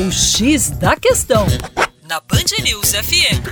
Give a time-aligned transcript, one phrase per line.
[0.00, 1.44] O X da Questão,
[2.08, 3.42] na Band News FM.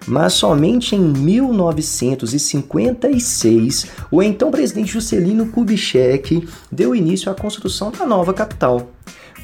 [0.07, 8.33] Mas somente em 1956, o então presidente Juscelino Kubitschek deu início à construção da nova
[8.33, 8.91] capital.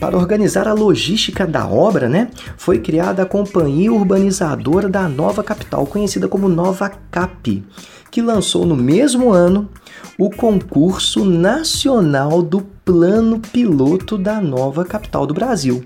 [0.03, 5.87] Para organizar a logística da obra, né, foi criada a Companhia Urbanizadora da Nova Capital,
[5.87, 7.65] conhecida como Nova Cap,
[8.11, 9.71] que lançou no mesmo ano
[10.19, 15.85] o concurso nacional do Plano Piloto da Nova Capital do Brasil.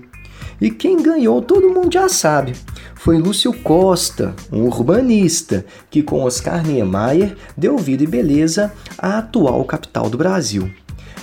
[0.59, 2.53] E quem ganhou, todo mundo já sabe.
[2.95, 9.63] Foi Lúcio Costa, um urbanista, que com Oscar Niemeyer deu vida e beleza à atual
[9.63, 10.71] capital do Brasil.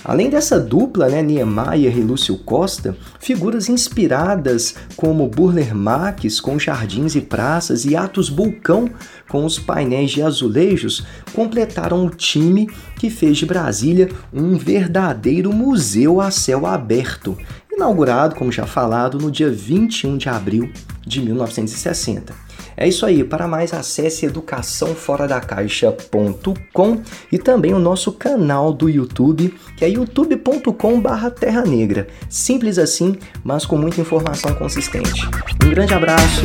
[0.03, 7.15] Além dessa dupla, né, Niemeyer e Lúcio Costa, figuras inspiradas como Burler Marx com jardins
[7.15, 8.89] e praças e Atos Bulcão
[9.27, 16.21] com os painéis de azulejos completaram o time que fez de Brasília um verdadeiro museu
[16.21, 17.37] a céu aberto,
[17.71, 20.71] inaugurado, como já falado, no dia 21 de abril
[21.05, 22.44] de 1960.
[22.77, 27.01] É isso aí, para mais acesse educaçãoforadacaixa.com
[27.31, 32.07] e também o nosso canal do YouTube, que é youtube.com/terra negra.
[32.29, 35.21] Simples assim, mas com muita informação consistente.
[35.63, 36.43] Um grande abraço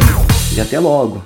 [0.55, 1.21] e até logo.